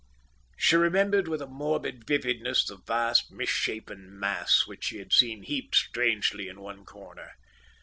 [0.57, 5.75] She remembered with a morbid vividness the vast misshapen mass which she had seen heaped
[5.75, 7.33] strangely in one corner.